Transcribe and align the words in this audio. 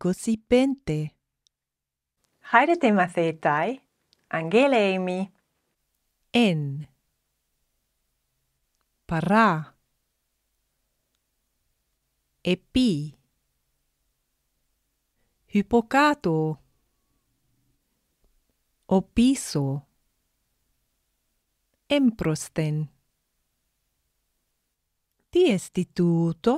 εικοσιπέντε. 0.00 1.12
Χαίρετε 2.50 2.92
μαθητάι, 2.92 3.80
Αγγέλε 4.26 4.90
είμαι. 4.90 5.30
Εν. 6.30 6.88
Παρά. 9.04 9.78
Επί. 12.40 13.14
Υποκάτω. 15.46 16.62
Ο 18.86 19.02
πίσω. 19.02 19.89
emprosten. 21.90 22.88
Ti 25.30 25.50
esti 25.50 25.84
tuto? 25.92 26.54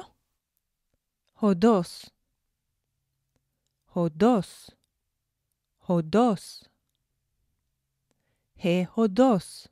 Ho 1.41 1.55
dos. 1.55 2.11
Ho 3.95 4.09
dos. 4.11 4.71
Dos. 6.03 6.69
He 8.63 8.87
ho 8.95 9.09
dos. 9.09 9.69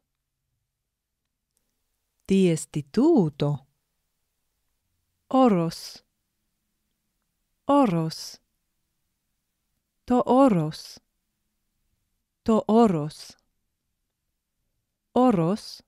Ti? 2.27 3.67
Oros. 5.29 6.05
Oros. 7.67 8.41
To 10.07 10.23
oros. 10.27 11.01
To 12.45 12.65
oros. 12.67 13.40
όρος, 15.13 15.81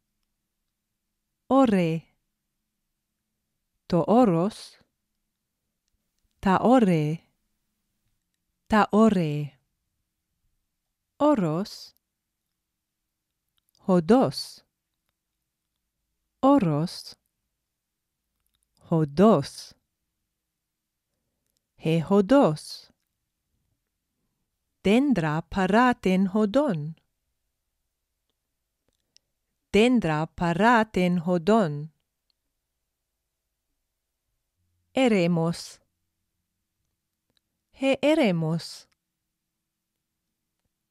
ωρέ. 1.46 2.02
Το 3.86 4.04
όρος, 4.06 4.78
τα 6.38 6.58
ωρέ, 6.62 7.20
τα 8.66 8.88
ωρέ. 8.90 9.58
Όρος, 11.16 11.92
χοντός, 13.78 14.62
όρος, 16.38 17.14
χοντός, 18.78 19.72
ε 21.74 22.00
χοντός. 22.00 22.90
Δέντρα 24.80 25.42
παρά 25.42 25.94
την 25.94 26.28
χοντών. 26.28 26.94
tendrá 29.72 30.26
parate 30.26 31.04
en 31.04 31.18
Jodón. 31.18 31.92
Eremos. 34.92 35.80
Eremos. 37.80 38.88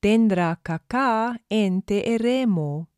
Tendrá 0.02 0.60
cacá 0.62 1.40
en 1.48 1.84
te 1.84 2.16
eremo 2.16 2.90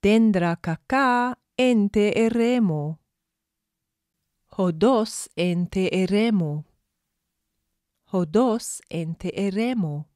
Tendrá 0.00 0.56
cacá 0.56 1.38
en 1.56 1.88
te 1.88 2.26
eremo 2.26 3.00
Jodós 4.60 5.30
en 5.36 5.68
Teeremo. 5.68 6.66
Jodós 8.04 8.82
en 8.90 9.14
Teeremo. 9.14 10.09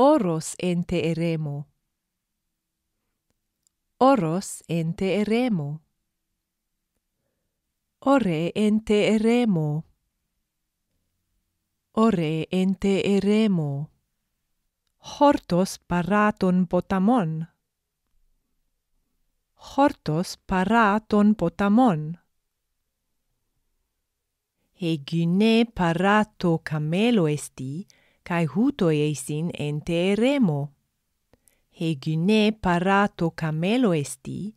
όρος 0.00 0.54
εν 0.56 0.84
τε. 0.84 1.12
Όρος 3.96 4.60
εν 4.66 4.94
τε 4.94 5.12
ερέμου. 5.14 5.80
Ωρε 7.98 8.48
εν 8.54 8.82
τε. 8.82 9.18
Ωρε 11.90 12.42
εν 12.48 12.78
τε 12.78 12.98
ερέμου. 12.98 13.90
Παρά 15.86 16.32
τον 16.32 16.66
ποταμόν 16.66 17.52
Χόρτος 19.54 20.34
παρά 20.44 21.06
των 21.06 21.34
ποταμών. 21.34 22.22
Εγινέ 24.78 25.64
παρά 25.72 26.32
το 26.36 26.60
καμέλο 26.62 27.26
εστί, 27.26 27.86
cae 28.28 28.44
huto 28.44 28.90
eisin 28.90 29.50
ente 29.54 30.14
He 30.20 30.38
Hegune 31.80 32.52
parato 32.52 33.30
camelo 33.30 33.94
esti, 33.94 34.54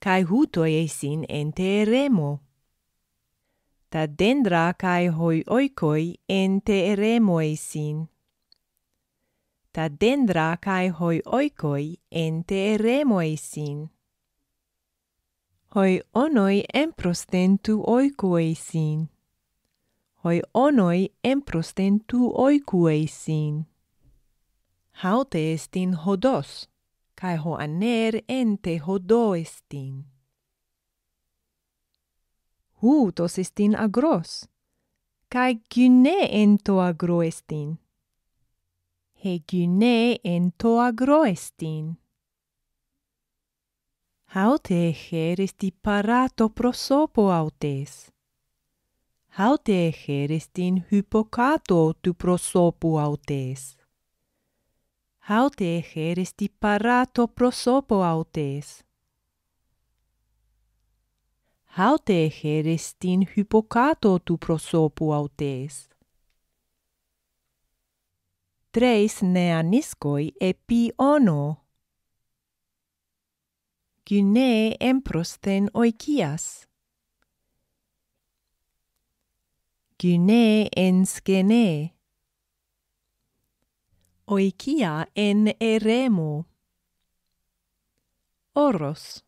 cae 0.00 0.22
huto 0.22 0.64
eisin 0.64 1.24
ente 1.28 1.62
teremo. 1.84 2.40
Ta 3.90 4.06
dendra 4.06 4.72
cae 4.78 5.08
hoi 5.08 5.42
oikoi 5.48 6.14
en 6.28 6.62
remo 6.96 7.40
eisin. 7.40 8.06
Ta 9.72 9.88
dendra 9.88 10.56
cae 10.60 10.88
hoi 10.88 11.20
oikoi 11.26 11.96
en 12.10 12.44
remo 12.78 13.20
eisin. 13.20 13.90
Hoi 15.74 16.00
onoi 16.14 16.62
emprostentu 16.72 17.82
oikoi 17.86 18.54
sin 18.54 19.08
hoi 20.24 20.40
onoi 20.54 21.08
emprosten 21.24 22.00
tu 22.10 22.32
oikueisin. 22.34 23.66
Haute 24.92 25.52
estin 25.52 25.94
hodos, 25.94 26.68
kai 27.20 27.36
ho 27.36 27.54
aner 27.54 28.22
ente 28.28 28.78
hodo 28.78 29.34
estin. 29.34 30.04
Hutos 32.82 33.38
estin 33.38 33.76
agros, 33.76 34.48
kai 35.28 35.60
gyne 35.74 36.28
ento 36.42 36.80
agro 36.80 37.22
estin. 37.22 37.78
He 39.24 39.38
gyne 39.52 40.18
ento 40.24 40.80
agro 40.80 41.24
estin. 41.24 41.96
Haute 44.34 44.88
echer 44.88 45.40
esti 45.40 45.70
parato 45.82 46.48
prosopo 46.48 47.30
autes. 47.32 48.10
Hauτε 49.38 49.90
χέρι 49.90 50.40
την 50.52 50.84
hypokάτω 50.90 51.90
του 52.00 52.16
προσώπου 52.16 52.98
αυτές. 52.98 53.76
Hauτε 55.28 55.80
χέρι 55.80 56.26
την 56.34 56.52
παρά 56.58 57.10
το 57.12 57.28
προσώπο 57.28 58.02
αυτές. 58.02 58.82
Hauτε 61.76 62.28
χέρι 62.28 62.78
την 62.98 63.22
hypokάτω 63.34 64.16
του 64.24 64.38
προσώπου 64.38 65.14
αυτές. 65.14 65.88
Τρεις 68.70 69.22
νεανίσκοι 69.22 70.34
επί 70.38 70.92
όνο. 70.96 71.62
Έμπροσθεν 74.78 75.68
οικίας. 75.84 76.67
Gyne 79.98 80.68
en 80.76 81.06
skene. 81.06 81.92
Oikia 84.26 85.06
en 85.16 85.48
eremo. 85.60 86.44
Oros. 88.54 89.24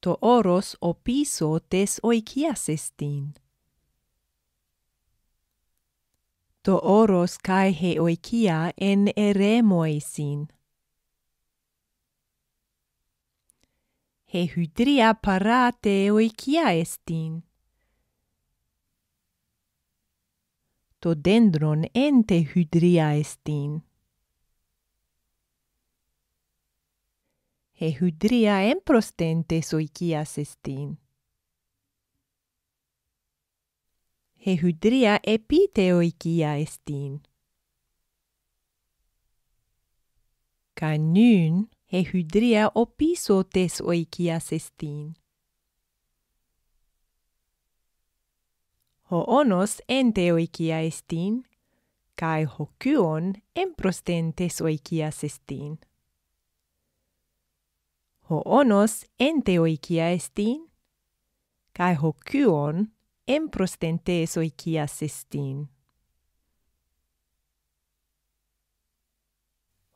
To 0.00 0.18
oros 0.20 0.76
opiso 0.80 1.60
tes 1.60 2.00
oikias 2.02 2.68
estin. 2.68 3.34
To 6.64 6.80
oros 6.82 7.38
kai 7.38 7.70
he 7.70 8.00
oikia 8.00 8.72
en 8.76 9.06
eremoisin. 9.16 10.48
He 14.34 14.46
hydria 14.50 15.14
parate 15.14 16.10
oikia 16.10 16.72
estin. 16.72 17.51
το 21.02 21.14
δέντρον 21.14 21.82
έντε 21.92 22.42
χυδρία 22.42 23.06
εστίν. 23.06 23.82
Η 27.72 27.90
χυδρία 27.90 28.54
έμπροσθεν 28.54 29.46
της 29.46 29.72
οικίας 29.72 30.36
εστίν. 30.36 30.98
Η 34.36 34.56
χυδρία 34.56 35.20
επίτε 35.22 36.04
οικία 36.04 36.50
εστίν. 36.50 37.20
Κανούν 40.72 41.68
η 41.86 42.04
χυδρία 42.04 42.70
οπίσω 42.74 43.44
της 43.44 43.78
οικίας 43.78 44.50
εστίν. 44.50 45.21
ho 49.12 49.24
onos 49.28 49.82
ente 49.88 50.22
oikia 50.32 50.78
estin, 50.88 51.42
kai 52.16 52.44
ho 52.48 52.70
kyon 52.80 53.34
emprostentes 53.54 54.62
oikias 54.64 55.18
estin. 55.28 55.74
Ho 58.30 58.38
onos 58.46 59.04
ente 59.20 59.58
oikia 59.60 60.06
estin, 60.16 60.62
kai 61.76 61.92
ho 62.00 62.14
kyon 62.24 62.88
emprostentes 63.28 64.38
oikias 64.40 65.02
estin. 65.04 65.68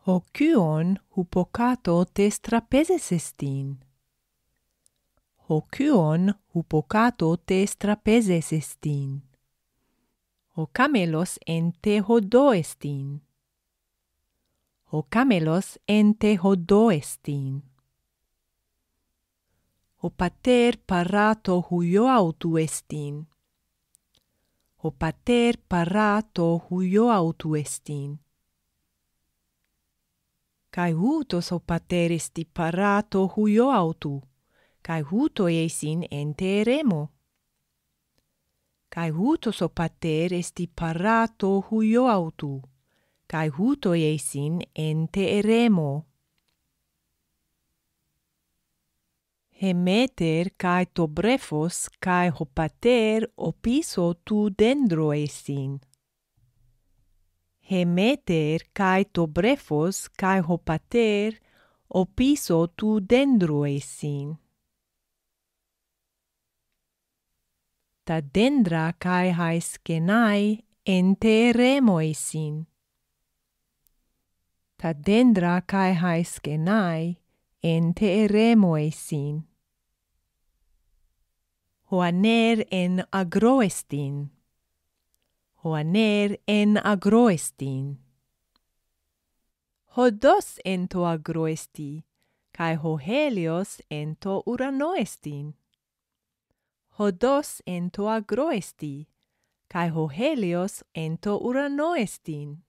Ho 0.05 0.21
kyon 0.37 0.99
hupocato 1.17 2.05
tes 2.05 2.37
trapezes 2.45 3.13
estin 3.17 3.86
hocion 5.49 6.35
hupocato 6.53 7.37
te 7.37 7.67
strapezes 7.67 8.53
estin. 8.53 9.23
O 10.55 10.67
camelos 10.67 11.39
en 11.47 11.73
te 11.73 12.01
hodo 12.01 12.53
estin. 12.53 13.23
O 14.91 15.03
camelos 15.03 15.81
en 15.87 16.15
te 16.15 16.39
hodo 16.43 16.91
estin. 16.91 17.63
O 19.99 20.11
pater 20.11 20.79
parato 20.79 21.65
huio 21.71 22.09
autu 22.09 22.59
estin. 22.59 23.27
O 24.79 24.91
pater 24.91 25.59
parato 25.59 26.63
huio 26.71 27.11
autu 27.11 27.57
estin 27.57 28.21
cae 30.77 30.93
hutos 30.93 31.53
o 31.53 31.59
pateresti 31.59 32.45
parato 32.45 33.33
huio 33.35 33.73
autu 33.73 34.21
cae 34.87 35.03
huto 35.03 35.49
esin 35.49 36.05
ente 36.11 36.63
remo. 36.65 37.01
Cae 38.89 39.11
huto 39.11 39.51
sopater 39.53 40.33
esti 40.33 40.69
parato 40.69 41.49
huio 41.69 42.05
autu, 42.07 42.63
cae 43.27 43.49
huto 43.49 43.95
esin 43.95 44.61
ente 44.75 45.43
remo. 45.43 46.07
Hemeter 49.61 50.53
cae 50.57 50.87
tobrefos 50.87 51.89
cae 51.99 52.31
hopater 52.31 53.27
opiso 53.37 54.15
tu 54.25 54.51
dendro 54.51 55.11
esin. 55.13 55.81
Hemeter 57.71 58.69
cae 58.73 59.05
tobrefos 59.05 60.07
cae 60.21 60.41
hopater 60.49 61.41
opiso 61.89 62.67
tu 62.79 63.01
dendro 63.01 63.65
esin. 63.67 64.46
Ta 68.07 68.21
dendra 68.21 68.93
rhododendra 68.93 69.27
en 69.27 69.35
haescenae 69.35 70.63
enteremoisin. 70.87 72.67
Ta 74.79 74.93
dendra 74.93 75.61
kai 75.67 75.93
hais 75.95 76.39
haescenae 76.39 77.17
enteremoisin. 77.63 79.45
Hoaner 81.91 82.65
en 82.71 83.05
agroestin. 83.13 84.31
Hoaner 85.65 86.39
en 86.47 86.77
agroestin. 86.77 87.99
Hodos 89.97 90.61
en 90.65 90.89
to 90.89 91.05
agroesti, 91.05 92.05
cae 92.53 92.77
hohelios 92.77 93.81
ento 93.91 94.43
uranoestin 94.47 95.55
hodos 96.99 97.61
ento 97.67 98.09
agroesti, 98.09 99.07
cae 99.69 99.91
ho 99.91 100.07
helios 100.09 100.83
ento 100.95 101.37
uranoestin. 101.39 102.63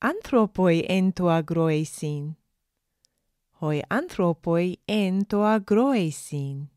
Anthropoi 0.00 0.84
ento 0.88 1.28
agroesin. 1.30 2.36
Hoi 3.60 3.82
anthropoi 3.90 4.78
ento 4.86 5.42
agroesin. 5.46 6.68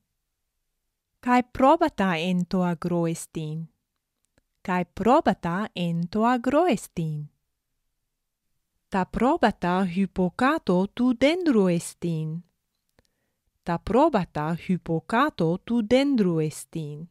Cae 1.21 1.43
probata 1.43 2.17
ento 2.17 2.63
agroestin. 2.63 3.67
Cae 4.61 4.85
probata 4.85 5.69
ento 5.75 6.25
agroestin. 6.25 7.29
Ta 8.89 9.05
probata 9.05 9.85
hypocato 9.85 10.87
tu 10.93 11.13
dendro 11.13 11.69
estin 11.69 12.45
ta 13.65 13.75
probata 13.77 14.45
hypocato 14.63 15.47
tu 15.65 15.81
dendruestin. 15.81 17.07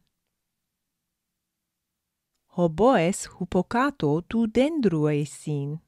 Hoboes 2.55 3.17
hypocato 3.35 4.21
tu 4.29 4.47
dendruesin. 4.47 5.79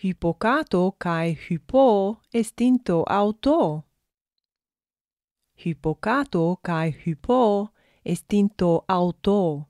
Hypocato 0.00 0.82
kai 0.98 1.28
hypo 1.44 1.86
estinto 2.32 3.02
auto. 3.20 3.84
Hypocato 5.56 6.44
kai 6.62 6.90
hypo 7.02 7.70
estinto 8.04 8.84
auto. 8.86 9.66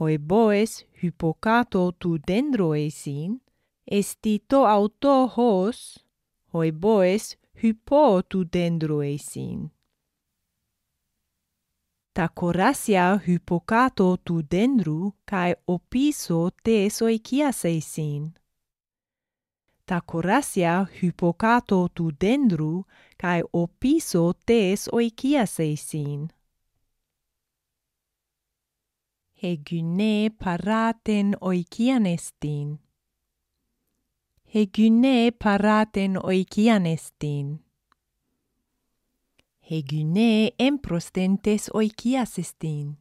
Hoeboes 0.00 0.84
hypocato 1.00 1.92
tu 1.92 2.18
dendroesin, 2.18 3.40
estito 3.86 4.66
auto 4.66 5.28
hos, 5.36 6.04
hoiboes 6.52 7.36
hypotudendroesin. 7.62 9.70
Ta 12.14 12.28
corasia 12.28 13.20
hypocato 13.26 14.16
tudendru 14.24 15.12
cae 15.30 15.54
opiso 15.66 16.50
tes 16.64 17.02
oikias 17.02 17.60
soiciaseisin. 17.60 18.32
Ta 19.86 20.00
corasia 20.00 20.86
hypocato 21.02 21.88
tudendru 21.94 22.84
cae 23.18 23.42
opiso 23.52 24.32
tes 24.46 24.88
oikias 24.92 25.56
te 25.56 25.76
He 29.42 29.56
Hegune 29.56 30.30
paraten 30.38 31.34
oicianestin. 31.40 32.78
he 34.54 34.66
gynee 34.66 35.30
paraten 35.30 36.16
oikianestin. 36.22 37.60
He 39.70 39.82
gynee 39.82 40.50
emprostentes 40.58 41.70
oikiasestin. 41.74 42.96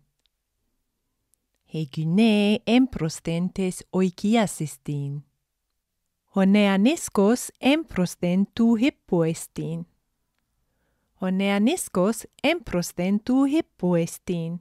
He 1.73 1.85
gynee 1.95 2.59
emprostentes 2.67 3.83
oikiasestin. 3.93 5.23
Honeaniskos 6.35 7.51
emprostentu 7.61 8.75
hippoestin. 8.75 9.85
Honeaniskos 11.21 12.27
emprostentu 12.43 13.43
hippoestin. 13.43 14.59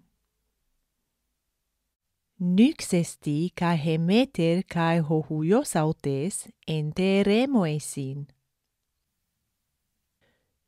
nux 2.41 2.95
esti 2.95 3.51
ca 3.55 3.75
hemeter 3.75 4.63
cae 4.63 5.01
autes 5.75 6.49
en 6.67 6.93
esin. 7.67 8.29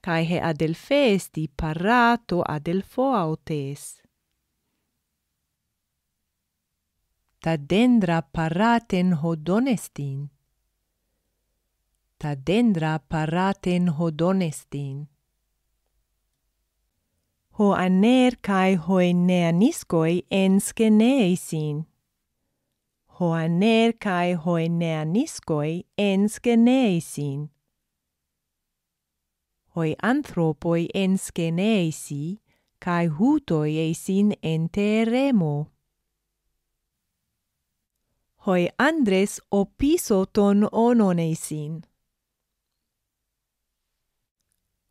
cae 0.00 0.24
he 0.24 0.40
Adelphesti 0.40 1.48
parato 1.56 2.42
Adelfo 2.48 3.14
autes. 3.14 4.02
Ta 7.40 7.56
dendra 7.56 8.22
paraten 8.22 9.12
hodonestin. 9.22 10.30
Ta 12.18 12.34
dendra 12.34 12.98
paraten 12.98 13.88
hodonestin. 13.98 15.06
Ho 17.58 17.72
aner 17.74 18.36
cae 18.42 18.74
hoeneaniscoi 18.76 20.26
ensceneisin. 20.30 21.86
Ho 23.18 23.32
aner 23.34 23.92
cae 23.98 24.34
hoeneaniscoi 24.34 25.84
ensceneisin 25.98 27.50
hoi 29.78 29.94
anthropoi 30.02 30.86
ensceneisi, 30.94 32.40
kai 32.84 33.06
hutoi 33.06 33.78
eisin 33.78 34.32
enteremo. 34.42 35.66
Hoi 38.46 38.68
Andres 38.78 39.42
opiso 39.50 40.26
ton 40.26 40.68
onon 40.72 41.18
eisin. 41.18 41.82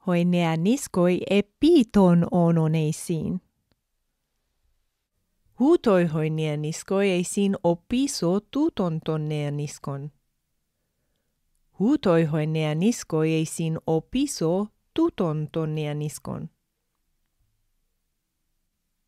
Hoi 0.07 0.25
neaniskoi 0.25 1.19
epiton 1.29 2.27
onon 2.31 2.75
eisin. 2.75 3.41
Hutoi 5.59 6.05
hoi 6.05 6.29
neaniskoi 6.29 7.09
eisin 7.09 7.55
opiso 7.63 8.39
tuton 8.51 8.99
ton 9.05 9.29
neaniskon. 9.29 10.11
Hutoi 11.79 12.23
hoi 12.23 12.47
neaniskoi 12.47 13.33
eisin 13.33 13.77
opiso 13.87 14.67
τούτων 14.97 15.49
των 15.49 15.73
νεανίσκων. 15.73 16.51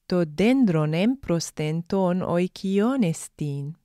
Το 0.05 0.23
δέντρον 0.35 0.93
έμπροσθεν 0.93 1.85
των 1.85 2.37
οικειών 2.37 3.01
εστίν. 3.01 3.75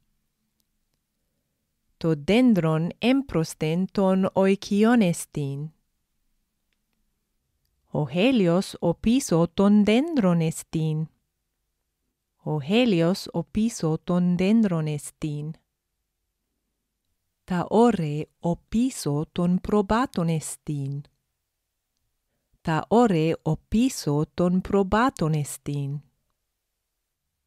Το 1.97 2.15
δέντρον 2.17 2.89
έμπροσθεν 2.99 3.87
των 3.93 4.31
οικειών 4.47 5.01
εστίν. 5.01 5.73
Ο 7.91 8.09
χέλιος 8.09 8.77
ο 8.81 8.95
πίσω 8.95 9.49
των 9.55 9.85
δέντρων 9.85 10.41
εστίν. 10.41 11.09
Ο 12.37 12.61
χέλιος 12.61 13.29
ο 13.33 13.45
πίσω 13.45 13.99
των 14.05 14.37
δέντρων 14.37 14.87
εστίν. 14.87 15.51
Τα 17.45 17.67
ώρε 17.69 18.21
ο 18.39 18.57
πίσω 18.57 19.27
των 19.33 19.61
προβάτων 19.61 20.29
εστίν 20.29 21.03
τα 22.65 22.85
ώρε 22.89 23.33
ο 23.43 23.57
πίσω 23.57 24.25
των 24.35 24.61
προβάτων 24.61 25.33
εστίν. 25.33 26.03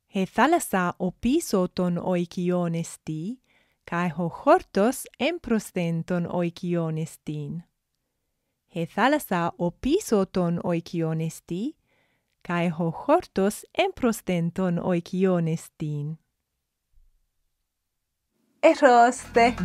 Η 0.07 0.25
θάλασσα 0.25 0.95
ο 0.97 1.11
πίσω 1.11 1.69
των 1.73 2.13
οικειών 2.15 2.73
εστί, 2.73 3.41
καί 3.83 4.13
ο 4.17 4.27
χόρτος 4.27 5.03
εμπροσθέν 5.17 6.03
των 6.03 6.41
οικειών 6.41 6.97
εστίν. 6.97 7.63
Η 8.67 8.85
θάλασσα 8.85 9.53
ο 9.57 9.71
πίσω 9.71 10.27
των 10.31 10.61
οικειών 10.71 11.19
εστί, 11.19 11.75
καί 12.41 12.71
ο 12.77 12.89
χόρτος 12.89 13.61
εμπροσθέν 13.71 14.51
των 14.51 14.91
οικειών 14.93 15.47
εστίν. 15.47 16.17
Ερώστε! 18.59 19.55